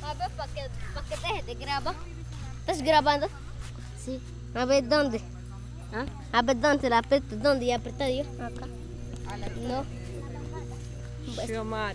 a 0.02 0.14
ver, 0.14 0.30
para 0.36 0.52
que, 0.52 0.68
pa 0.94 1.02
que 1.02 1.16
deje 1.16 1.42
de 1.42 1.54
grabar. 1.54 1.94
¿Estás 2.60 2.82
grabando? 2.82 3.28
Sí. 4.04 4.20
A 4.54 4.64
ver, 4.64 4.88
¿dónde? 4.88 5.20
¿Ah? 5.92 6.06
A 6.32 6.42
ver, 6.42 6.60
¿dónde 6.60 6.90
la 6.90 6.98
aprieto? 6.98 7.36
¿Dónde 7.36 7.66
ya 7.66 7.76
apreté 7.76 8.18
yo? 8.18 8.24
Acá. 8.44 8.66
No. 9.68 9.84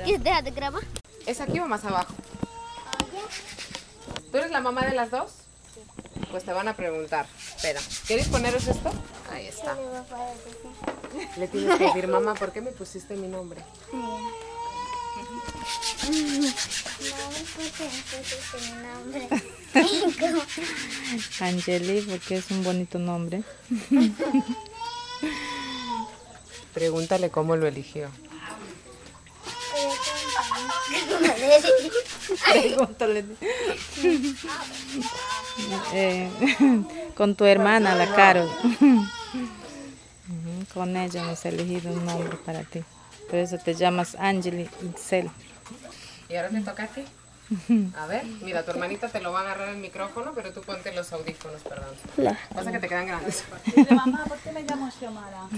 ¿Quieres 0.04 0.24
dejar 0.24 0.44
de 0.44 0.52
grabar? 0.52 0.84
¿Es 1.26 1.42
aquí 1.42 1.60
o 1.60 1.68
más 1.68 1.84
abajo? 1.84 2.14
¿Tú 4.32 4.38
eres 4.38 4.52
la 4.52 4.62
mamá 4.62 4.86
de 4.86 4.94
las 4.94 5.12
dos? 5.12 5.32
Pues 6.32 6.44
te 6.44 6.54
van 6.54 6.68
a 6.68 6.76
preguntar. 6.76 7.26
Espera, 7.56 7.82
¿queréis 8.08 8.28
poneros 8.28 8.68
esto? 8.68 8.92
Ahí 9.32 9.48
está. 9.48 9.76
Le 11.38 11.48
tienes 11.48 11.78
que 11.78 11.86
decir, 11.86 12.08
mamá, 12.08 12.34
¿por 12.36 12.52
qué 12.52 12.62
me 12.62 12.72
pusiste 12.72 13.16
mi 13.16 13.28
nombre? 13.28 13.62
Angeli, 21.40 22.02
porque 22.02 22.38
es 22.38 22.52
un 22.52 22.64
bonito 22.64 22.98
nombre. 23.00 23.44
Pregúntale 26.74 27.30
cómo 27.30 27.56
lo 27.56 27.68
eligió. 27.68 28.10
Pregúntale. 32.52 33.26
Eh, 35.94 36.30
con 37.16 37.36
tu 37.36 37.46
hermana, 37.46 37.96
la 37.96 38.14
Carol. 38.14 38.50
Con 40.74 40.98
ella 40.98 41.24
hemos 41.24 41.46
elegido 41.46 41.94
un 41.94 42.06
nombre 42.06 42.38
para 42.46 42.64
ti. 42.64 42.84
Por 43.36 43.44
eso 43.44 43.58
te 43.58 43.74
llamas 43.74 44.16
Angeli 44.18 44.70
Itzel. 44.82 45.30
Y 46.30 46.36
ahora 46.38 46.48
te 46.48 46.62
toca 46.62 46.84
a 46.84 46.88
ti. 46.88 47.04
A 47.98 48.08
ver, 48.08 48.24
mira, 48.42 48.64
tu 48.64 48.72
hermanita 48.72 49.10
te 49.10 49.20
lo 49.20 49.34
va 49.34 49.40
a 49.40 49.42
agarrar 49.42 49.68
el 49.68 49.78
micrófono, 49.78 50.32
pero 50.34 50.54
tú 50.54 50.62
ponte 50.62 50.96
los 50.96 51.12
audífonos, 51.12 51.62
perdón. 51.64 52.38
Pasa 52.56 52.72
que 52.72 52.80
te 52.80 52.88
quedan 52.88 53.08
grandes. 53.08 53.44
Mamá, 53.92 54.24
¿por 54.26 54.38
qué 54.38 54.54
me 54.54 54.64
llamo 54.64 54.90
Xiomara? 54.90 55.50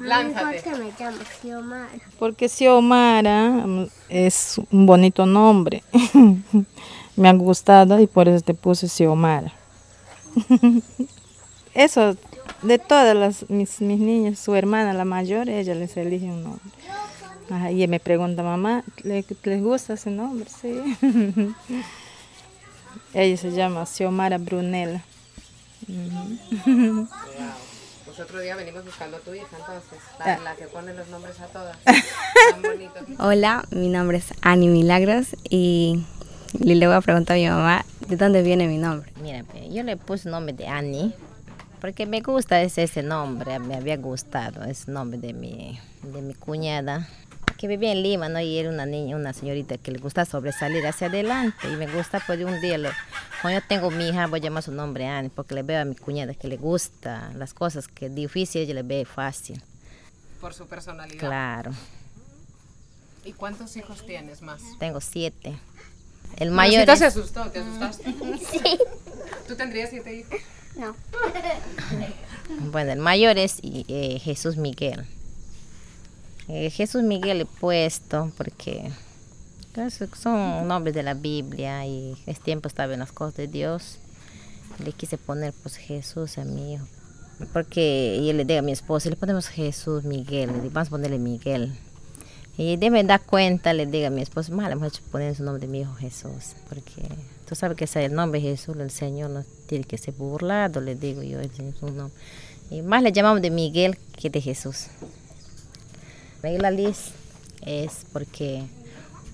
Lánzate. 0.00 0.70
me 0.70 0.92
llamo 0.98 1.18
Xiomara? 1.42 1.90
Porque 2.18 2.48
Xiomara 2.48 3.50
mm, 3.50 3.86
es 4.08 4.58
un 4.70 4.86
bonito 4.86 5.26
nombre. 5.26 5.84
Me 7.16 7.28
ha 7.28 7.34
gustado 7.34 8.00
y 8.00 8.06
por 8.06 8.28
eso 8.28 8.42
te 8.42 8.54
puse 8.54 8.88
Xiomara. 8.88 9.52
Eso, 11.74 12.16
de 12.62 12.78
todas 12.78 13.14
las, 13.16 13.48
mis, 13.50 13.80
mis 13.80 13.98
niñas, 14.00 14.38
su 14.38 14.54
hermana, 14.54 14.92
la 14.94 15.04
mayor, 15.04 15.48
ella 15.48 15.74
les 15.74 15.96
elige 15.96 16.26
un 16.26 16.42
nombre. 16.44 16.62
Ajá, 17.50 17.70
y 17.70 17.86
me 17.88 18.00
pregunta, 18.00 18.42
mamá, 18.42 18.82
¿le- 19.02 19.24
¿les 19.42 19.62
gusta 19.62 19.94
ese 19.94 20.10
nombre? 20.10 20.48
Sí. 20.48 20.80
ella 23.14 23.36
se 23.36 23.50
llama 23.52 23.84
Xiomara 23.86 24.38
Brunella. 24.38 25.02
Pues 28.04 28.20
otro 28.20 28.40
día 28.40 28.56
venimos 28.56 28.84
buscando 28.84 29.16
a 29.16 29.20
tu 29.20 29.34
hija, 29.34 29.46
entonces, 29.58 29.98
la, 30.18 30.38
la 30.38 30.54
que 30.54 30.64
pone 30.66 30.94
los 30.94 31.08
nombres 31.08 31.40
a 31.40 31.46
todas. 31.46 31.76
Tan 31.84 32.62
bonito. 32.62 32.94
Hola, 33.18 33.64
mi 33.70 33.88
nombre 33.88 34.18
es 34.18 34.32
Ani 34.40 34.68
Milagros 34.68 35.36
y 35.48 36.04
le 36.58 36.86
voy 36.86 36.94
a 36.96 37.00
preguntar 37.00 37.36
a 37.36 37.40
mi 37.40 37.48
mamá 37.48 37.84
de 38.08 38.16
dónde 38.16 38.42
viene 38.42 38.68
mi 38.68 38.78
nombre. 38.78 39.12
Mira, 39.20 39.44
yo 39.70 39.82
le 39.82 39.96
puse 39.96 40.28
nombre 40.28 40.52
de 40.54 40.66
Annie 40.68 41.12
porque 41.84 42.06
me 42.06 42.22
gusta 42.22 42.62
ese, 42.62 42.84
ese 42.84 43.02
nombre, 43.02 43.58
me 43.58 43.74
había 43.74 43.98
gustado, 43.98 44.64
es 44.64 44.88
nombre 44.88 45.18
de 45.18 45.34
mi, 45.34 45.78
de 46.02 46.22
mi 46.22 46.32
cuñada 46.32 47.06
que 47.58 47.68
vivía 47.68 47.92
en 47.92 48.02
Lima, 48.02 48.30
¿no? 48.30 48.40
Y 48.40 48.56
era 48.56 48.70
una 48.70 48.86
niña, 48.86 49.16
una 49.16 49.34
señorita 49.34 49.76
que 49.76 49.90
le 49.92 49.98
gusta 49.98 50.24
sobresalir 50.24 50.86
hacia 50.86 51.08
adelante 51.08 51.70
y 51.70 51.76
me 51.76 51.86
gusta, 51.86 52.22
pues 52.26 52.42
un 52.42 52.58
día, 52.62 52.78
le- 52.78 52.88
cuando 53.42 53.60
yo 53.60 53.66
tengo 53.68 53.90
mi 53.90 54.08
hija, 54.08 54.26
voy 54.28 54.40
a 54.40 54.44
llamar 54.44 54.62
su 54.62 54.72
nombre 54.72 55.06
Annie 55.06 55.28
porque 55.28 55.54
le 55.54 55.62
veo 55.62 55.82
a 55.82 55.84
mi 55.84 55.94
cuñada 55.94 56.32
que 56.32 56.48
le 56.48 56.56
gusta 56.56 57.30
las 57.36 57.52
cosas 57.52 57.86
que 57.86 58.06
es 58.06 58.14
difícil, 58.14 58.62
ella 58.62 58.72
le 58.72 58.82
ve 58.82 59.04
fácil, 59.04 59.62
Por 60.40 60.54
su 60.54 60.66
personalidad. 60.66 61.18
claro. 61.20 61.72
¿Y 63.26 63.32
cuántos 63.34 63.76
hijos 63.76 64.06
tienes 64.06 64.40
más? 64.40 64.62
Tengo 64.78 65.02
siete. 65.02 65.54
El 66.38 66.50
Mayor 66.50 66.88
asustó, 66.90 67.44
¿te 67.50 67.58
asustaste? 67.58 68.04
Sí. 68.50 68.78
¿Tú 69.46 69.54
tendrías 69.54 69.90
siete 69.90 70.14
hijos? 70.14 70.40
No. 70.76 70.94
Bueno, 72.70 72.92
el 72.92 72.98
mayor 72.98 73.38
es 73.38 73.58
eh, 73.62 74.18
Jesús 74.22 74.58
Miguel. 74.58 75.06
Eh, 76.48 76.68
Jesús 76.68 77.02
Miguel 77.02 77.40
he 77.40 77.46
puesto 77.46 78.30
porque 78.36 78.90
pues, 79.74 79.98
son 80.20 80.68
nombres 80.68 80.94
de 80.94 81.02
la 81.02 81.14
Biblia 81.14 81.86
y 81.86 82.16
es 82.26 82.40
tiempo 82.40 82.68
estaba 82.68 82.92
en 82.92 83.00
las 83.00 83.12
cosas 83.12 83.36
de 83.36 83.48
Dios. 83.48 83.98
Le 84.84 84.92
quise 84.92 85.16
poner 85.16 85.54
pues 85.62 85.76
Jesús 85.76 86.36
a 86.36 86.44
mi 86.44 86.74
hijo. 86.74 86.86
Porque 87.52 88.22
yo 88.24 88.32
le 88.32 88.44
digo 88.44 88.60
a 88.60 88.62
mi 88.62 88.72
esposo, 88.72 89.08
le 89.08 89.16
ponemos 89.16 89.48
Jesús 89.48 90.04
Miguel, 90.04 90.52
le 90.52 90.60
digo, 90.60 90.70
vamos 90.74 90.88
a 90.88 90.90
ponerle 90.90 91.18
Miguel. 91.18 91.72
Y 92.56 92.76
de 92.76 92.90
me 92.90 93.02
da 93.02 93.18
cuenta, 93.18 93.72
le 93.72 93.86
digo 93.86 94.06
a 94.06 94.10
mi 94.10 94.22
esposo, 94.22 94.52
mal, 94.52 94.70
hemos 94.70 94.88
hecho 94.88 95.02
poner 95.10 95.34
su 95.34 95.42
nombre 95.42 95.66
de 95.66 95.72
mi 95.72 95.80
hijo 95.80 95.94
Jesús, 95.94 96.54
porque 96.68 97.02
tú 97.54 97.76
que 97.76 97.84
es 97.84 97.96
el 97.96 98.14
nombre 98.14 98.40
de 98.40 98.48
Jesús, 98.48 98.76
el 98.76 98.90
Señor 98.90 99.30
no 99.30 99.44
tiene 99.66 99.84
que 99.84 99.98
ser 99.98 100.14
burlado, 100.14 100.80
le 100.80 100.94
digo 100.94 101.22
yo, 101.22 101.40
es 101.40 101.50
un 101.80 101.96
nombre. 101.96 102.14
Y 102.70 102.82
más 102.82 103.02
le 103.02 103.12
llamamos 103.12 103.42
de 103.42 103.50
Miguel 103.50 103.98
que 104.16 104.30
de 104.30 104.40
Jesús. 104.40 104.86
Regla 106.42 106.70
Liz 106.70 107.12
es 107.62 108.06
porque 108.12 108.64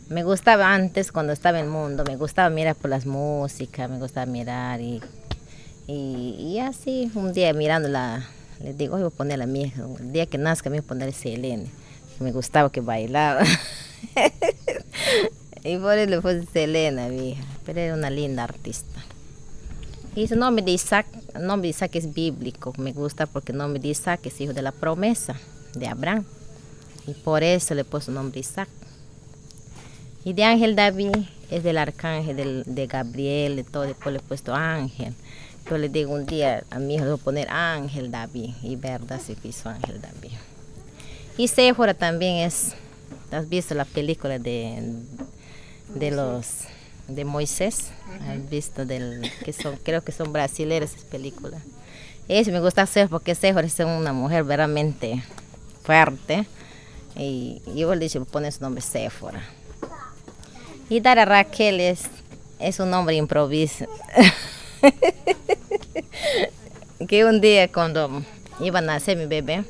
me 0.08 0.24
gustaba 0.24 0.74
antes 0.74 1.12
cuando 1.12 1.32
estaba 1.32 1.58
en 1.58 1.66
el 1.66 1.70
mundo, 1.70 2.04
me 2.04 2.16
gustaba 2.16 2.50
mirar 2.50 2.74
por 2.74 2.90
las 2.90 3.06
músicas, 3.06 3.88
me 3.88 3.98
gustaba 3.98 4.26
mirar 4.26 4.80
y, 4.80 5.00
y, 5.86 6.58
así 6.58 7.10
un 7.14 7.32
día 7.32 7.52
mirándola, 7.52 8.28
le 8.60 8.74
digo, 8.74 8.96
hoy 8.96 9.02
voy 9.02 9.12
a 9.12 9.16
poner 9.16 9.40
a 9.40 9.46
mi 9.46 9.62
hija, 9.62 9.84
el 10.00 10.12
día 10.12 10.26
que 10.26 10.38
nazca 10.38 10.68
me 10.68 10.78
voy 10.78 10.84
a 10.84 10.88
poner 10.88 11.12
Selene, 11.12 11.70
me 12.18 12.32
gustaba 12.32 12.70
que 12.70 12.80
bailaba. 12.80 13.44
y 15.64 15.76
por 15.78 15.96
eso 15.96 16.10
le 16.10 16.20
puse 16.20 16.44
Selena, 16.52 17.08
mi 17.08 17.30
hija, 17.30 17.44
era 17.78 17.94
una 17.94 18.10
linda 18.10 18.44
artista. 18.44 19.00
Y 20.14 20.26
su 20.26 20.36
nombre 20.36 20.64
de 20.64 20.72
Isaac, 20.72 21.06
el 21.34 21.46
nombre 21.46 21.68
de 21.68 21.70
Isaac 21.70 21.94
es 21.94 22.12
bíblico, 22.12 22.72
me 22.78 22.92
gusta 22.92 23.26
porque 23.26 23.52
el 23.52 23.58
nombre 23.58 23.80
de 23.80 23.88
Isaac 23.88 24.20
es 24.24 24.40
hijo 24.40 24.52
de 24.52 24.62
la 24.62 24.72
promesa 24.72 25.36
de 25.74 25.86
Abraham. 25.86 26.24
Y 27.06 27.14
por 27.14 27.42
eso 27.42 27.74
le 27.74 27.84
puse 27.84 28.10
el 28.10 28.16
nombre 28.16 28.40
Isaac. 28.40 28.68
Y 30.24 30.32
de 30.32 30.44
Ángel 30.44 30.76
David 30.76 31.16
es 31.50 31.62
del 31.62 31.78
arcángel 31.78 32.64
de 32.66 32.86
Gabriel, 32.86 33.56
de 33.56 33.64
todo, 33.64 33.84
después 33.84 34.12
le 34.12 34.18
he 34.18 34.22
puesto 34.22 34.54
Ángel. 34.54 35.14
Yo 35.68 35.78
le 35.78 35.88
digo 35.88 36.12
un 36.12 36.26
día 36.26 36.64
a 36.70 36.78
mi 36.78 36.96
hijo, 36.96 37.04
le 37.04 37.10
voy 37.12 37.20
a 37.20 37.24
poner 37.24 37.48
Ángel 37.48 38.10
David, 38.10 38.50
y 38.62 38.76
verdad 38.76 39.20
se 39.20 39.36
hizo 39.44 39.68
Ángel 39.68 40.00
David. 40.00 40.32
Y 41.36 41.48
Séfora 41.48 41.94
también 41.94 42.36
es, 42.46 42.74
¿has 43.30 43.48
visto 43.48 43.74
la 43.74 43.84
película 43.84 44.38
de, 44.38 44.92
de 45.94 46.10
los 46.10 46.64
de 47.14 47.24
Moisés? 47.24 47.90
¿Has 48.28 48.50
visto 48.50 48.84
del 48.84 49.30
que 49.44 49.52
son, 49.52 49.76
creo 49.82 50.02
que 50.02 50.12
son 50.12 50.32
brasileños 50.32 50.90
esas 50.90 51.04
películas? 51.04 51.62
Eso 52.28 52.50
me 52.52 52.60
gusta 52.60 52.82
hacer 52.82 53.08
porque 53.08 53.34
Séfora 53.34 53.66
es 53.66 53.78
una 53.80 54.12
mujer 54.12 54.44
verdaderamente 54.44 55.22
fuerte. 55.82 56.46
Y 57.16 57.60
yo 57.74 57.92
le 57.94 58.04
dije, 58.06 58.20
pone 58.20 58.50
su 58.52 58.60
nombre 58.62 58.82
Séfora. 58.82 59.42
Y 60.88 61.00
Dara 61.00 61.24
Raquel 61.24 61.80
es, 61.80 62.02
es 62.58 62.78
un 62.80 62.90
nombre 62.90 63.14
improviso. 63.16 63.86
que 67.08 67.24
un 67.24 67.40
día 67.40 67.70
cuando 67.72 68.22
iba 68.60 68.78
a 68.78 68.82
nacer 68.82 69.16
mi 69.16 69.26
bebé, 69.26 69.64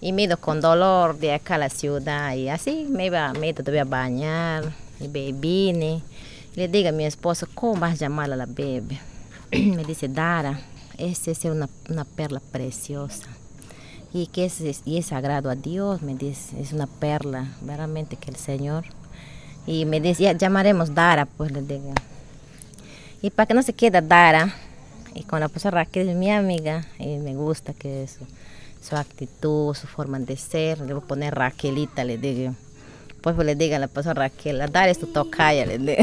y 0.00 0.12
me 0.12 0.22
ido 0.22 0.38
con 0.38 0.62
dolor 0.62 1.18
de 1.18 1.34
acá 1.34 1.56
a 1.56 1.58
la 1.58 1.68
ciudad, 1.68 2.32
y 2.34 2.48
así 2.48 2.86
me 2.88 3.06
iba, 3.06 3.32
me 3.34 3.52
todavía 3.52 3.82
a 3.82 3.84
bañar, 3.84 4.72
y 4.98 5.08
be- 5.08 5.32
vine. 5.34 6.00
Le 6.56 6.68
digo 6.68 6.88
a 6.88 6.92
mi 6.92 7.04
esposo, 7.04 7.46
¿cómo 7.54 7.80
vas 7.80 7.92
a 7.92 7.96
llamar 7.96 8.32
a 8.32 8.36
la 8.36 8.46
bebé? 8.46 8.98
me 9.52 9.84
dice, 9.84 10.08
Dara, 10.08 10.60
esa 10.98 11.30
es 11.30 11.44
una, 11.44 11.68
una 11.88 12.04
perla 12.04 12.40
preciosa 12.52 13.28
y 14.12 14.26
que 14.26 14.44
es, 14.44 14.82
y 14.84 14.98
es 14.98 15.06
sagrado 15.06 15.50
a 15.50 15.54
Dios, 15.54 16.02
me 16.02 16.14
dice, 16.14 16.60
es 16.60 16.72
una 16.72 16.86
perla, 16.86 17.48
verdaderamente 17.60 18.16
que 18.16 18.30
el 18.30 18.36
Señor. 18.36 18.84
Y 19.66 19.84
me 19.84 20.00
decía, 20.00 20.32
llamaremos 20.32 20.94
Dara, 20.94 21.26
pues 21.26 21.52
le 21.52 21.62
digo. 21.62 21.92
Y 23.22 23.30
para 23.30 23.46
que 23.46 23.54
no 23.54 23.62
se 23.62 23.72
quede 23.72 24.00
Dara, 24.00 24.54
y 25.14 25.22
con 25.24 25.40
la 25.40 25.46
esposa 25.46 25.70
Raquel 25.70 26.08
es 26.08 26.16
mi 26.16 26.30
amiga, 26.30 26.86
y 26.98 27.18
me 27.18 27.34
gusta 27.34 27.72
que 27.72 28.08
su 28.80 28.96
actitud, 28.96 29.74
su 29.74 29.86
forma 29.86 30.18
de 30.18 30.36
ser, 30.36 30.80
le 30.80 30.94
voy 30.94 31.02
a 31.04 31.06
poner 31.06 31.34
Raquelita, 31.34 32.04
le 32.04 32.18
digo. 32.18 32.54
Pues, 33.20 33.34
pues 33.36 33.46
le 33.46 33.54
digo 33.54 33.76
a 33.76 33.78
la 33.78 33.86
esposa 33.86 34.14
Raquel, 34.14 34.58
la 34.58 34.66
Dara 34.68 34.90
es 34.90 34.98
tu 34.98 35.06
tocaya, 35.06 35.66
le 35.66 35.78
digo. 35.78 36.02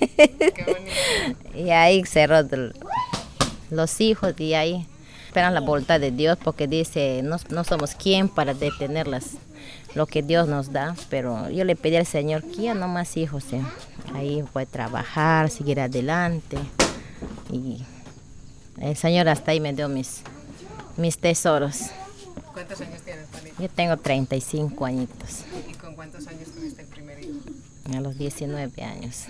y 1.54 1.70
ahí 1.70 2.04
cerró 2.04 2.36
los 3.70 4.00
hijos 4.00 4.34
y 4.38 4.54
ahí 4.54 4.86
esperan 5.26 5.54
la 5.54 5.60
voluntad 5.60 6.00
de 6.00 6.10
Dios 6.10 6.38
porque 6.42 6.66
dice, 6.66 7.20
no, 7.22 7.36
no 7.50 7.64
somos 7.64 7.94
quien 7.94 8.28
para 8.28 8.54
detener 8.54 9.06
las- 9.06 9.36
lo 9.94 10.06
que 10.06 10.22
Dios 10.22 10.48
nos 10.48 10.72
da, 10.72 10.94
pero 11.10 11.48
yo 11.50 11.64
le 11.64 11.76
pedí 11.76 11.96
al 11.96 12.06
Señor 12.06 12.42
que 12.42 12.62
ya 12.62 12.74
no 12.74 12.88
más 12.88 13.16
hijos, 13.16 13.44
eh. 13.52 13.62
ahí 14.14 14.42
puede 14.52 14.66
trabajar, 14.66 15.50
seguir 15.50 15.80
adelante 15.80 16.56
y 17.52 17.82
el 18.80 18.96
Señor 18.96 19.28
hasta 19.28 19.50
ahí 19.52 19.60
me 19.60 19.72
dio 19.72 19.88
mis, 19.88 20.22
mis 20.96 21.18
tesoros. 21.18 21.86
¿Cuántos 22.58 22.80
años 22.80 23.02
tienes, 23.02 23.28
Fanny? 23.30 23.52
Yo 23.58 23.68
tengo 23.68 23.96
35 23.96 24.84
añitos, 24.84 25.44
¿Y 25.70 25.74
con 25.74 25.94
cuántos 25.94 26.26
años 26.26 26.48
tuviste 26.50 26.82
el 26.82 26.88
primer 26.88 27.22
hijo? 27.22 27.38
a 27.96 28.00
los 28.00 28.18
19 28.18 28.82
años. 28.82 29.24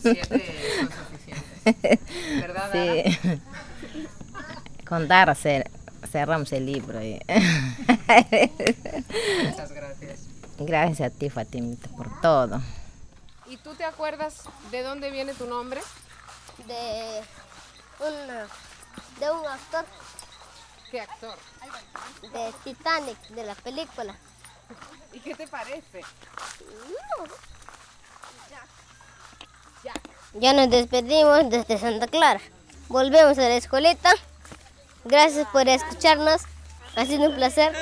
Siete 0.00 0.78
son 0.78 0.88
suficientes. 1.10 2.00
¿Verdad, 2.40 2.70
Dara? 2.72 3.02
Sí. 3.02 3.40
Con 4.88 5.06
Dara 5.08 5.34
cer- 5.34 5.68
cerramos 6.10 6.50
el 6.52 6.66
libro. 6.66 7.02
y- 7.02 7.20
Muchas 9.44 9.72
gracias. 9.72 10.20
Gracias 10.58 11.12
a 11.12 11.14
ti, 11.14 11.28
Fatimita, 11.30 11.88
por 11.90 12.20
todo. 12.20 12.60
¿Y 13.48 13.56
tú 13.58 13.74
te 13.74 13.84
acuerdas 13.84 14.42
de 14.70 14.82
dónde 14.82 15.10
viene 15.10 15.34
tu 15.34 15.46
nombre? 15.46 15.80
De, 16.66 17.20
una, 18.00 18.46
de 19.20 19.30
un 19.30 19.46
actor 19.46 19.84
¿Qué 20.92 21.00
actor? 21.00 21.38
de 22.34 22.52
Titanic, 22.64 23.18
de 23.28 23.44
la 23.44 23.54
película. 23.54 24.14
¿Y 25.14 25.20
qué 25.20 25.34
te 25.34 25.48
parece? 25.48 26.02
Ya 30.34 30.52
nos 30.52 30.68
despedimos 30.68 31.48
desde 31.48 31.78
Santa 31.78 32.08
Clara. 32.08 32.42
Volvemos 32.88 33.38
a 33.38 33.40
la 33.40 33.56
escuelita. 33.56 34.12
Gracias 35.06 35.48
por 35.48 35.66
escucharnos. 35.66 36.42
Ha 36.94 37.06
sido 37.06 37.30
un 37.30 37.36
placer. 37.36 37.72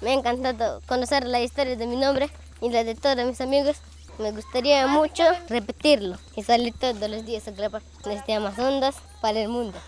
Me 0.00 0.10
ha 0.10 0.14
encantado 0.14 0.82
conocer 0.86 1.24
la 1.26 1.40
historia 1.40 1.74
de 1.74 1.86
mi 1.88 1.96
nombre 1.96 2.30
y 2.60 2.70
la 2.70 2.84
de 2.84 2.94
todos 2.94 3.26
mis 3.26 3.40
amigos. 3.40 3.78
Me 4.18 4.30
gustaría 4.30 4.86
mucho 4.86 5.24
repetirlo 5.48 6.16
y 6.36 6.44
salir 6.44 6.72
todos 6.78 7.10
los 7.10 7.26
días 7.26 7.48
a 7.48 7.50
grabar 7.50 7.82
las 8.04 8.24
llamas 8.24 8.56
ondas 8.56 8.94
para 9.20 9.40
el 9.40 9.48
mundo. 9.48 9.80